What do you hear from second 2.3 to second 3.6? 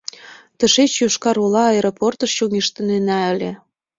чоҥештынена ыле.